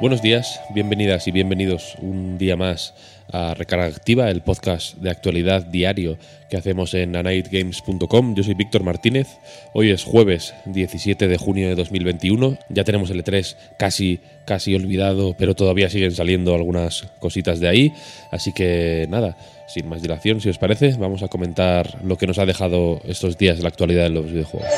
[0.00, 2.94] Buenos días, bienvenidas y bienvenidos un día más
[3.32, 8.36] a Recarga Activa, el podcast de actualidad diario que hacemos en anightgames.com.
[8.36, 9.26] Yo soy Víctor Martínez.
[9.74, 12.58] Hoy es jueves 17 de junio de 2021.
[12.68, 17.92] Ya tenemos el E3 casi, casi olvidado, pero todavía siguen saliendo algunas cositas de ahí.
[18.30, 22.38] Así que nada, sin más dilación, si os parece, vamos a comentar lo que nos
[22.38, 24.68] ha dejado estos días la actualidad de los videojuegos.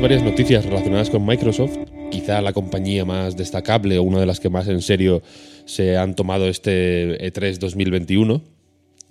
[0.00, 1.76] Varias noticias relacionadas con Microsoft,
[2.10, 5.22] quizá la compañía más destacable o una de las que más en serio
[5.64, 8.42] se han tomado este E3 2021.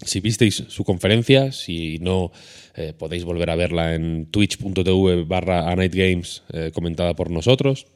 [0.04, 2.32] Si visteis su conferencia, si no,
[2.76, 7.88] eh, podéis volver a verla en twitch.tv barra Games eh, comentada por nosotros.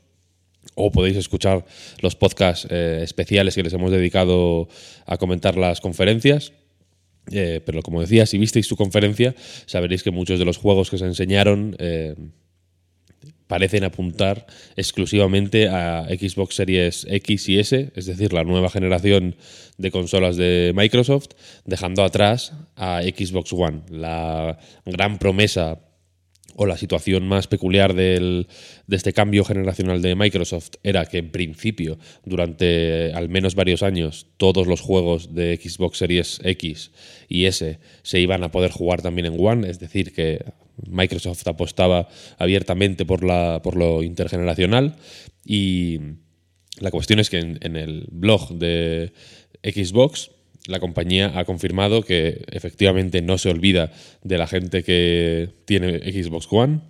[0.75, 1.65] O podéis escuchar
[2.01, 4.69] los podcasts eh, especiales que les hemos dedicado
[5.05, 6.53] a comentar las conferencias.
[7.25, 9.33] Pero como decía, si visteis su conferencia,
[9.65, 11.75] sabréis que muchos de los juegos que se enseñaron
[13.47, 19.35] parecen apuntar exclusivamente a Xbox Series X y S, es decir, la nueva generación
[19.77, 21.29] de consolas de Microsoft,
[21.65, 23.81] dejando atrás a Xbox One.
[23.89, 25.79] La gran promesa
[26.55, 28.47] o la situación más peculiar de
[28.89, 34.65] este cambio generacional de Microsoft era que en principio, durante al menos varios años, todos
[34.65, 36.91] los juegos de Xbox Series X
[37.27, 40.45] y S se iban a poder jugar también en One, es decir, que
[40.87, 44.95] Microsoft apostaba abiertamente por, la, por lo intergeneracional
[45.45, 45.99] y
[46.79, 49.13] la cuestión es que en, el blog de
[49.63, 50.31] Xbox
[50.67, 53.91] la compañía ha confirmado que efectivamente no se olvida
[54.23, 56.81] de la gente que tiene Xbox One,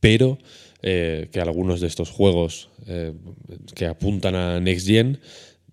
[0.00, 0.38] pero
[0.82, 3.12] eh, que algunos de estos juegos eh,
[3.74, 5.20] que apuntan a Next Gen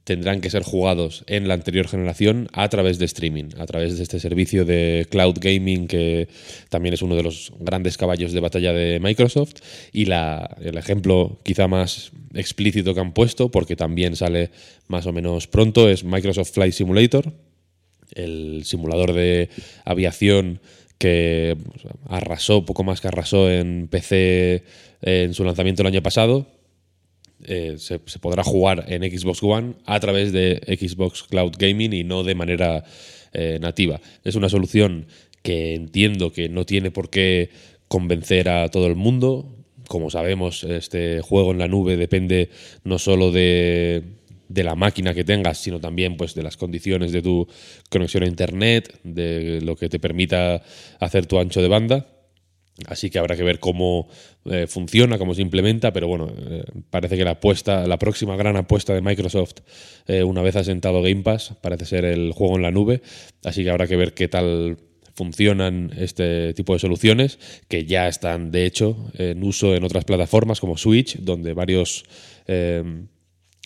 [0.04, 4.04] tendrán que ser jugados en la anterior generación a través de streaming, a través de
[4.04, 6.28] este servicio de cloud gaming que
[6.70, 9.56] también es uno de los grandes caballos de batalla de Microsoft.
[9.94, 14.50] Y el ejemplo quizá más explícito que han puesto, porque también sale
[14.88, 17.34] más o menos pronto, es Microsoft Flight Simulator,
[18.14, 19.50] el simulador de
[19.86, 20.62] aviación
[20.98, 21.58] que
[22.08, 24.64] arrasó, poco más que arrasó en PC
[25.02, 26.48] en su lanzamiento el año pasado,
[27.46, 32.24] eh, se, podrá jugar en Xbox One a través de Xbox Cloud Gaming y no
[32.24, 32.84] de manera
[33.34, 34.00] eh, nativa.
[34.24, 35.08] Es una solución
[35.42, 37.50] que entiendo que no tiene por qué
[37.88, 39.56] convencer a todo el mundo.
[39.88, 42.50] Como sabemos, este juego en la nube depende
[42.84, 44.04] no solo de,
[44.48, 47.48] de la máquina que tengas, sino también pues, de las condiciones de tu
[47.90, 50.62] conexión a Internet, de lo que te permita
[51.00, 52.08] hacer tu ancho de banda.
[52.88, 54.08] Así que habrá que ver cómo
[54.46, 58.56] eh, funciona, cómo se implementa, pero bueno, eh, parece que la apuesta, la próxima gran
[58.56, 59.58] apuesta de Microsoft,
[60.08, 63.02] eh, una vez asentado Game Pass, parece ser el juego en la nube.
[63.44, 64.78] Así que habrá que ver qué tal
[65.14, 67.38] funcionan este tipo de soluciones,
[67.68, 72.06] que ya están de hecho en uso en otras plataformas como Switch, donde varios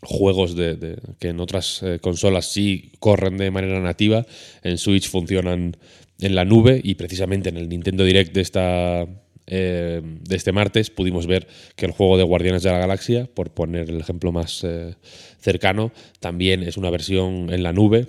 [0.01, 4.25] juegos de, de, que en otras consolas sí corren de manera nativa,
[4.63, 5.77] en Switch funcionan
[6.19, 9.07] en la nube y precisamente en el Nintendo Direct de esta
[9.47, 13.51] eh, de este martes pudimos ver que el juego de Guardianes de la Galaxia, por
[13.51, 14.95] poner el ejemplo más eh,
[15.39, 18.07] cercano, también es una versión en la nube,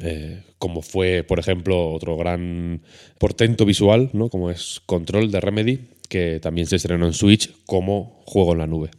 [0.00, 2.82] eh, como fue, por ejemplo, otro gran
[3.18, 4.28] portento visual, ¿no?
[4.28, 8.66] como es Control de Remedy, que también se estrenó en Switch como juego en la
[8.66, 8.90] nube.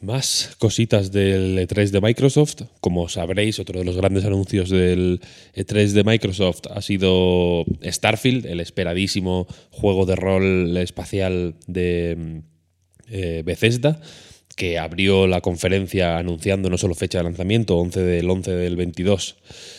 [0.00, 2.62] Más cositas del E3 de Microsoft.
[2.80, 5.20] Como sabréis, otro de los grandes anuncios del
[5.54, 12.40] E3 de Microsoft ha sido Starfield, el esperadísimo juego de rol espacial de
[13.10, 14.00] eh, Bethesda,
[14.56, 19.36] que abrió la conferencia anunciando no solo fecha de lanzamiento, 11 del 11 del 22,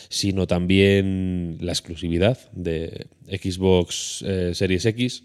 [0.08, 5.24] sino también la exclusividad de Xbox eh, Series X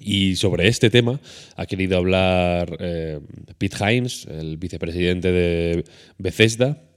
[0.00, 1.20] y sobre este tema
[1.56, 3.20] ha querido hablar eh,
[3.58, 5.84] Pete Hines, el vicepresidente de
[6.18, 6.87] Bethesda,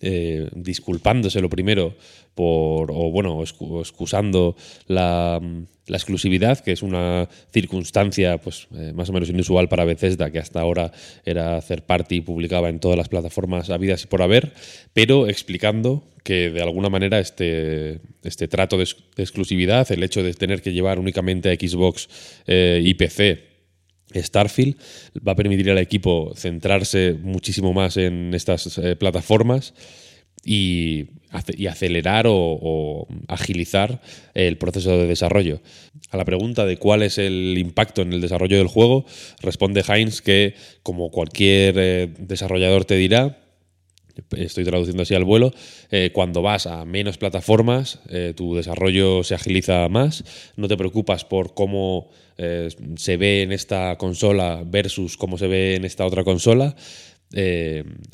[0.00, 1.94] eh, disculpándose lo primero
[2.34, 4.56] por, o bueno, excusando
[4.88, 5.40] la,
[5.88, 10.60] exclusividad, que es una circunstancia pues, eh, más o menos inusual para Bethesda, que hasta
[10.60, 10.92] ahora
[11.24, 14.52] era hacer parte y publicaba en todas las plataformas habidas y por haber,
[14.92, 20.60] pero explicando que de alguna manera este, este trato de, exclusividad, el hecho de tener
[20.60, 22.08] que llevar únicamente a Xbox
[22.48, 23.45] eh, y PC,
[24.22, 24.76] Starfield
[25.26, 29.74] va a permitir al equipo centrarse muchísimo más en estas eh, plataformas
[30.44, 31.06] y,
[31.68, 34.00] acelerar o, agilizar
[34.34, 35.60] el proceso de desarrollo.
[36.10, 39.04] A la pregunta de cuál es el impacto en el desarrollo del juego,
[39.42, 43.45] responde Heinz que, como cualquier eh, desarrollador te dirá,
[44.36, 45.52] estoy traduciendo así al vuelo,
[45.90, 50.24] eh, cuando vas a menos plataformas, eh, tu desarrollo se agiliza más,
[50.56, 55.74] no te preocupas por cómo eh, se ve en esta consola versus cómo se ve
[55.76, 56.74] en esta otra consola,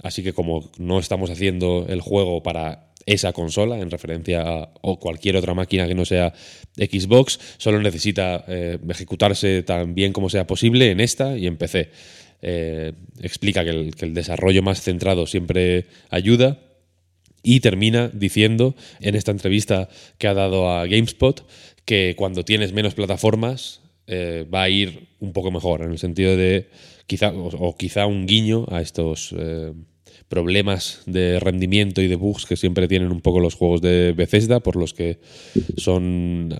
[0.03, 4.99] así que como no estamos haciendo el juego para esa consola en referencia a o
[4.99, 6.33] cualquier otra máquina que no sea
[6.77, 8.45] Xbox, solo necesita
[8.89, 11.91] ejecutarse tan bien como sea posible en esta y en PC.
[12.45, 16.59] Eh, explica que el, desarrollo más centrado siempre ayuda
[17.45, 21.47] y termina diciendo en esta entrevista que ha dado a GameSpot
[21.85, 26.37] que cuando tienes menos plataformas eh, va a ir un poco mejor, en el sentido
[26.37, 26.69] de
[27.07, 29.73] quizá o, quizá un guiño a estos eh,
[30.27, 34.59] problemas de rendimiento y de bugs que siempre tienen un poco los juegos de Bethesda,
[34.59, 35.21] por los que
[35.77, 36.53] son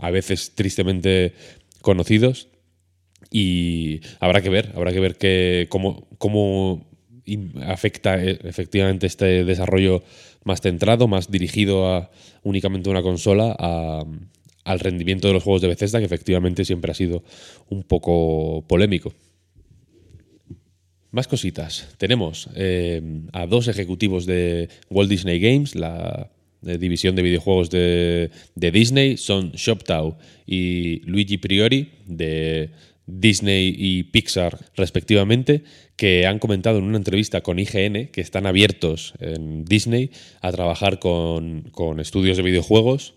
[0.00, 1.34] a veces tristemente
[1.82, 2.48] conocidos
[3.30, 6.86] y habrá que ver, habrá que ver que, cómo, cómo
[7.66, 10.02] afecta eh, efectivamente este desarrollo
[10.44, 12.10] más centrado, más dirigido a
[12.42, 13.56] únicamente una consola,
[14.64, 17.24] al rendimiento de los juegos de Bethesda, que efectivamente siempre ha sido
[17.70, 19.12] un poco polémico.
[21.10, 21.94] Más cositas.
[21.96, 23.00] Tenemos eh,
[23.32, 26.30] a dos ejecutivos de Walt Disney Games, la
[26.60, 30.16] división de videojuegos de, de Disney, son Shoptau
[30.46, 32.70] y Luigi Priori, de
[33.06, 35.64] Disney y Pixar respectivamente,
[35.96, 40.10] que han comentado en una entrevista con IGN que están abiertos en Disney
[40.40, 43.14] a trabajar con, estudios de videojuegos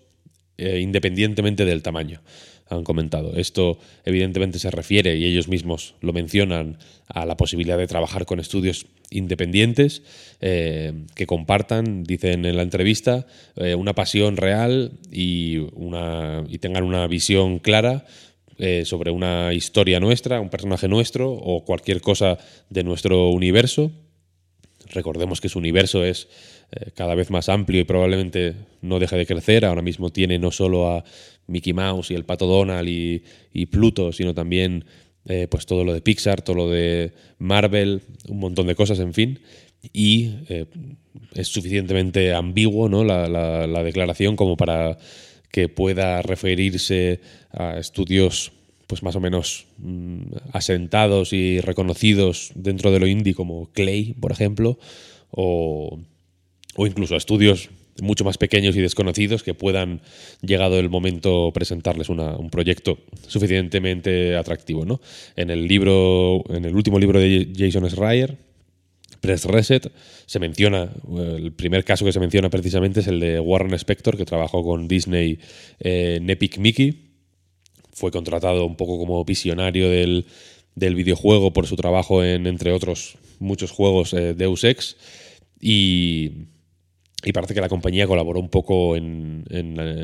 [0.58, 2.20] eh, independientemente del tamaño.
[2.70, 3.34] Han comentado.
[3.36, 6.76] Esto evidentemente se refiere, y ellos mismos lo mencionan,
[7.06, 10.02] a la posibilidad de trabajar con estudios independientes
[10.42, 13.26] eh, que compartan, dicen en la entrevista,
[13.56, 15.58] eh, una pasión real y,
[16.60, 18.04] tengan una visión clara
[18.60, 22.38] eh, sobre una historia nuestra, un personaje nuestro o cualquier cosa
[22.68, 23.92] de nuestro universo.
[24.90, 26.26] Recordemos que su universo es
[26.72, 29.64] eh, cada vez más amplio y probablemente no deje de crecer.
[29.64, 31.04] Ahora mismo tiene no solo a
[31.46, 34.84] Mickey Mouse y el Pato Donald y, Pluto, sino también
[35.26, 39.14] eh, pues todo lo de Pixar, todo lo de Marvel, un montón de cosas, en
[39.14, 39.38] fin.
[39.92, 40.32] Y
[41.32, 43.04] es suficientemente ambiguo ¿no?
[43.04, 44.98] la declaración como para
[45.50, 48.52] que pueda referirse a estudios
[48.88, 50.22] pues más o menos mm,
[50.52, 54.78] asentados y reconocidos dentro de lo indie como Clay, por ejemplo,
[55.30, 56.00] o,
[56.78, 57.68] incluso a estudios
[58.00, 60.00] mucho más pequeños y desconocidos que puedan,
[60.40, 64.84] llegado el momento, presentarles un proyecto suficientemente atractivo.
[64.84, 65.00] ¿no?
[65.36, 68.38] En el libro, en el último libro de Jason Schreier,
[69.20, 69.90] Press Reset,
[70.26, 74.24] se menciona, el primer caso que se menciona precisamente es el de Warren Spector, que
[74.24, 75.38] trabajó con Disney
[75.80, 77.08] en Epic Mickey.
[77.92, 80.24] Fue contratado un poco como visionario del,
[80.76, 84.96] videojuego por su trabajo en, entre otros, muchos juegos eh, Deus Ex.
[85.60, 86.30] Y,
[87.34, 89.44] parece que la compañía colaboró un poco en,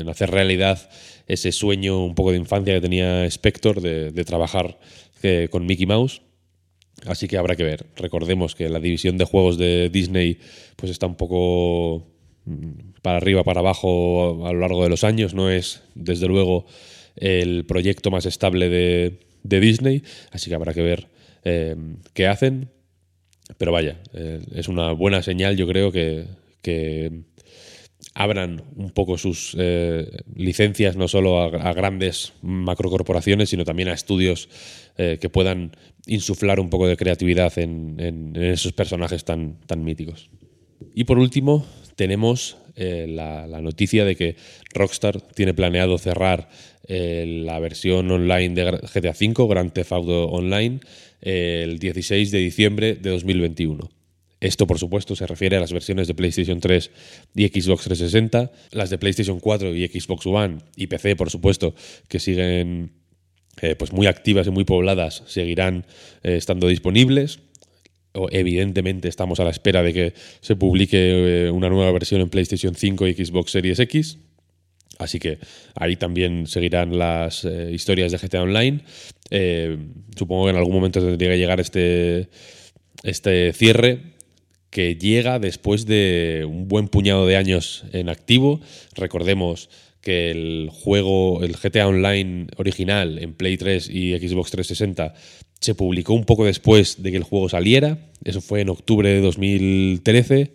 [0.09, 0.89] hacer realidad
[1.27, 4.77] ese sueño un poco de infancia que tenía Spector de, trabajar
[5.23, 6.21] eh, con Mickey Mouse.
[7.05, 7.85] Así que habrá que ver.
[7.97, 10.39] Recordemos que la división de juegos de Disney
[10.75, 12.07] pues está un poco
[12.45, 15.33] mm, para arriba, para abajo a lo largo de los años.
[15.33, 16.65] No es, desde luego,
[17.15, 20.03] el proyecto más estable de, Disney.
[20.31, 21.07] Así que habrá que ver
[21.43, 21.75] eh,
[22.13, 22.71] qué hacen.
[23.57, 26.25] Pero vaya, eh, es una buena señal, yo creo, que,
[28.15, 34.49] abran un poco sus eh, licencias no solo a, grandes macrocorporaciones, sino también a estudios
[34.97, 35.75] que puedan
[36.07, 40.29] insuflar un poco de creatividad en, esos personajes tan, tan míticos.
[40.93, 44.35] Y por último, tenemos eh, la, noticia de que
[44.73, 46.49] Rockstar tiene planeado cerrar
[46.87, 50.79] eh, la versión online de GTA V, Grand Theft Auto Online,
[51.21, 53.89] el 16 de diciembre de 2021.
[54.41, 56.91] Esto, por supuesto, se refiere a las versiones de PlayStation 3
[57.35, 61.73] y Xbox 360, las de PlayStation 4 y Xbox One y PC, por supuesto,
[62.07, 62.91] que siguen
[63.61, 65.85] eh, pues muy activas y muy pobladas seguirán
[66.23, 67.39] eh, estando disponibles.
[68.31, 70.97] evidentemente estamos a la espera de que se publique
[71.45, 74.17] eh, una nueva versión en PlayStation 5 y Xbox Series X.
[74.97, 75.39] Así que
[75.75, 78.79] ahí también seguirán las historias de GTA Online.
[80.15, 82.29] Supongo que en algún momento tendría que llegar este,
[83.03, 84.15] este cierre
[84.75, 88.59] que llega después de un buen puñado de años en activo.
[88.93, 89.69] Recordemos
[90.05, 95.15] que el juego, el GTA Online original en Play 3 y Xbox 360
[95.59, 98.11] se publicó un poco después de que el juego saliera.
[98.23, 100.53] Eso fue en octubre de 2013,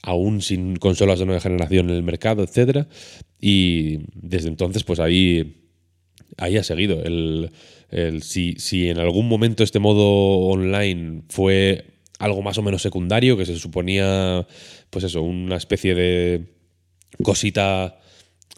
[0.00, 2.86] aún sin consolas de nueva generación en el mercado, etc.
[3.38, 5.68] Y desde entonces, pues ahí,
[6.38, 7.02] ahí ha seguido.
[7.04, 7.50] El,
[8.22, 11.84] si, si en algún momento este modo online fue
[12.18, 14.46] algo más o menos secundario, que se suponía,
[14.88, 16.46] pues eso, una especie de
[17.22, 17.98] cosita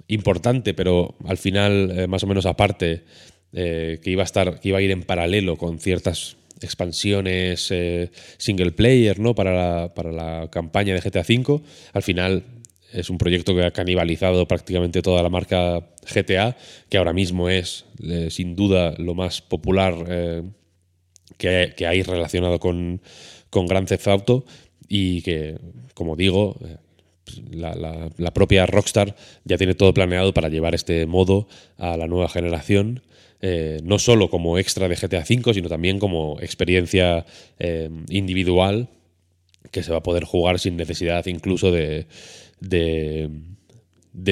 [0.08, 3.04] importante, pero al final eh, más o menos aparte,
[3.52, 8.10] eh, que iba a estar, que iba a ir en paralelo con ciertas expansiones eh,
[8.36, 9.34] single player, ¿no?
[9.34, 11.62] Para la, para la campaña de GTA V.
[11.92, 12.44] Al final
[12.92, 15.80] es un proyecto que ha canibalizado prácticamente toda la marca
[16.12, 16.56] GTA,
[16.88, 17.86] que ahora mismo es
[18.30, 20.44] sin duda lo más popular
[21.36, 23.00] que, que, hay relacionado con,
[23.50, 24.44] con Grand Theft Auto
[24.88, 25.58] y que,
[25.94, 26.56] como digo,
[27.50, 29.14] la, propia Rockstar
[29.44, 33.02] ya tiene todo planeado para llevar este modo a la nueva generación.
[33.40, 37.26] Eh, no solo como extra de GTA V, sino también como experiencia
[37.58, 38.88] eh, individual
[39.70, 42.06] que se va a poder jugar sin necesidad incluso de,
[42.60, 43.28] de,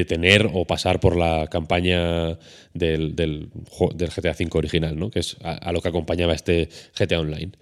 [0.07, 2.39] tener o pasar por la campaña
[2.73, 5.11] del, del, GTA V original, ¿no?
[5.11, 6.69] que es a, lo que acompañaba este
[6.99, 7.53] GTA Online.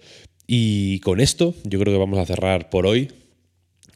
[0.47, 3.09] Y con esto yo creo que vamos a cerrar por hoy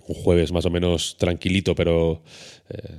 [0.07, 2.21] un jueves más o menos tranquilito, pero
[2.69, 2.95] eh,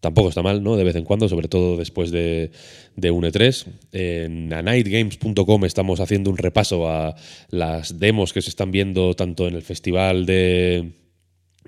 [0.00, 0.76] tampoco está mal, ¿no?
[0.76, 2.50] De vez en cuando, sobre todo después de,
[2.94, 3.66] de un E3.
[3.92, 7.14] En anightgames.com estamos haciendo un repaso a
[7.50, 10.92] las demos que se están viendo tanto en el festival de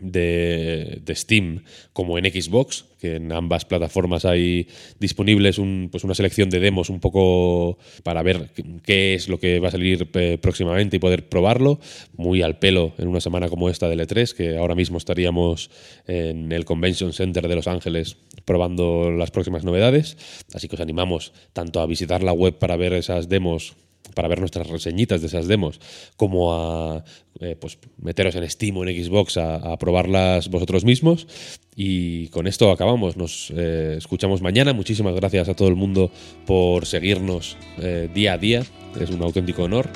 [0.01, 6.61] de, Steam como en Xbox, que en ambas plataformas hay disponibles pues una selección de
[6.61, 8.51] demos un poco para ver
[8.85, 11.81] qué es lo que va a salir eh, próximamente y poder probarlo,
[12.17, 15.71] muy al pelo en una semana como esta del E3, que ahora mismo estaríamos
[16.07, 20.17] en el Convention Center de Los Ángeles probando las próximas novedades,
[20.55, 23.77] así que os animamos tanto a visitar la web para ver esas demos
[24.15, 25.81] para ver nuestras reseñitas de esas demos,
[26.17, 27.05] como a
[27.41, 31.29] eh, pues meteros en Steam o en Xbox a, probarlas vosotros mismos.
[31.77, 33.17] Y con esto acabamos.
[33.17, 34.73] Nos eh, escuchamos mañana.
[34.73, 36.11] Muchísimas gracias a todo el mundo
[36.47, 38.65] por seguirnos eh, día a día.
[39.01, 39.89] Es un auténtico honor.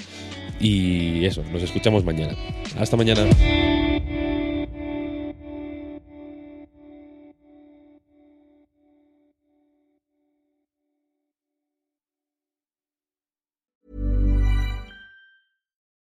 [0.60, 2.36] Y eso, nos escuchamos mañana.
[2.78, 3.81] Hasta mañana.